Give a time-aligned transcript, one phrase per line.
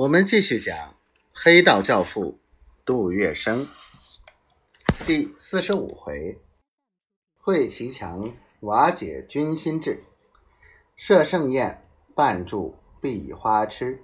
[0.00, 0.94] 我们继续讲
[1.34, 2.38] 黑道教父
[2.86, 3.68] 杜月笙
[5.06, 6.38] 第四十五回：
[7.36, 8.24] 会齐强
[8.60, 10.02] 瓦解军心志，
[10.96, 14.00] 设盛宴伴助碧花痴。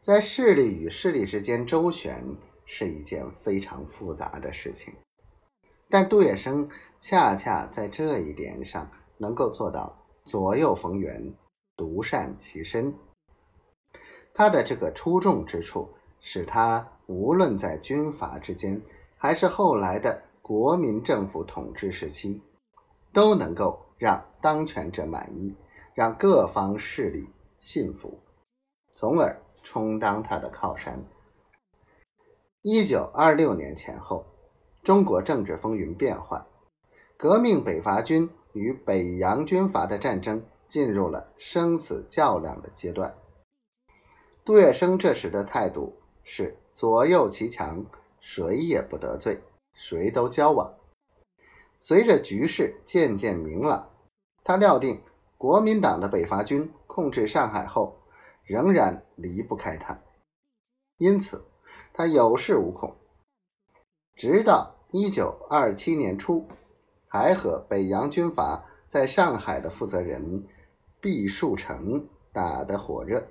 [0.00, 4.92] 在势力与势力之间周旋是一件非常复杂的事情，
[5.88, 11.32] 但杜月笙恰恰在这一点上能够做到左右逢源，
[11.76, 12.92] 独善其身。
[14.34, 15.88] 他的这个出众之处，
[16.20, 18.80] 使他无论在军阀之间，
[19.16, 22.40] 还是后来的国民政府统治时期，
[23.12, 25.54] 都能够让当权者满意，
[25.94, 27.28] 让各方势力
[27.60, 28.18] 信服，
[28.94, 31.04] 从而充当他的靠山。
[32.62, 34.24] 一九二六年前后，
[34.82, 36.46] 中国政治风云变幻，
[37.16, 43.14] 革命北伐军与北洋军阀的战争进入了生死较量的阶段。
[44.44, 47.86] 杜月笙这时的态度是左右齐强，
[48.20, 49.40] 谁也不得罪，
[49.72, 50.74] 谁都交往。
[51.80, 53.88] 随着局势渐渐明朗，
[54.42, 55.00] 他料定
[55.38, 57.96] 国民党的北伐军控制上海后，
[58.42, 60.00] 仍然离不开他，
[60.98, 61.44] 因此
[61.92, 62.96] 他有恃无恐。
[64.16, 66.48] 直到一九二七年初，
[67.06, 70.44] 还和北洋军阀在上海的负责人
[71.00, 73.24] 毕树成打得火热。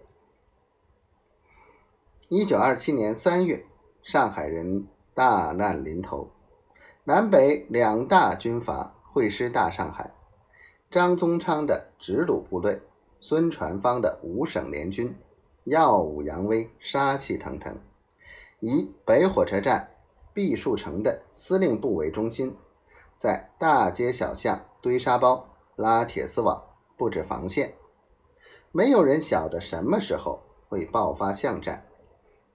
[2.34, 3.66] 一九二七年三月，
[4.04, 6.32] 上海人大难临头，
[7.04, 10.10] 南北两大军阀会师大上海。
[10.90, 12.82] 张宗昌的直鲁部队，
[13.20, 15.14] 孙传芳的五省联军，
[15.66, 17.78] 耀武扬威，杀气腾腾。
[18.62, 19.92] 以北火车站
[20.34, 22.56] 毕树成的司令部为中心，
[23.18, 26.64] 在大街小巷堆沙包、拉铁丝网、
[26.96, 27.74] 布置防线。
[28.72, 31.88] 没有人晓得什么时候会爆发巷战。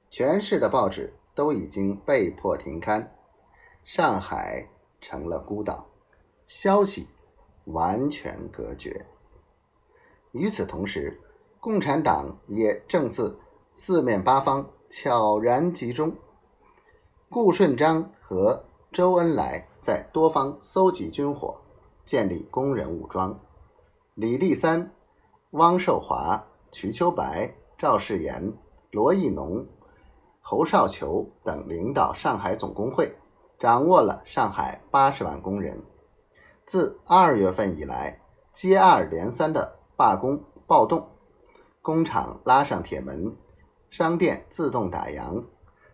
[0.08, 3.14] 全市的报纸都已经被迫停刊，
[3.84, 4.68] 上海
[5.00, 5.86] 成了孤岛，
[6.46, 7.08] 消息
[7.64, 9.06] 完全隔绝。
[10.32, 11.20] 与此同时，
[11.60, 13.38] 共产党也正自
[13.72, 16.16] 四面八方悄然集中。
[17.28, 21.60] 顾顺章和周恩来在多方搜集军火，
[22.04, 23.38] 建立工人武装。
[24.14, 24.90] 李立三、
[25.50, 28.54] 汪寿华、瞿秋白、赵世炎、
[28.92, 29.66] 罗亦农。
[30.48, 33.16] 侯少球等领导上海总工会，
[33.58, 35.82] 掌握了上海八十万工人。
[36.64, 38.20] 自二月份以来，
[38.52, 41.08] 接二连三的罢工暴动，
[41.82, 43.36] 工厂拉上铁门，
[43.90, 45.46] 商店自动打烊，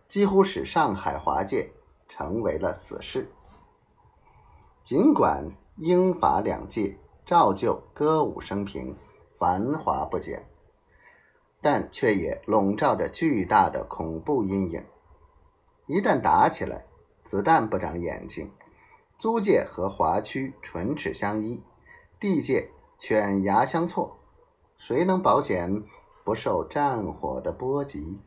[0.07, 1.71] 几乎使上海华界
[2.07, 3.31] 成为了死市。
[4.83, 8.95] 尽管英法两界照旧歌舞升平，
[9.39, 10.47] 繁华不减。
[11.63, 14.83] 但却也笼罩着巨大的恐怖阴影。
[15.87, 16.85] 一旦打起来，
[17.23, 18.51] 子弹不长眼睛，
[19.17, 21.63] 租界和华区唇齿相依，
[22.19, 24.17] 地界犬牙相错，
[24.77, 25.83] 谁能保险
[26.25, 28.19] 不受战火的波及？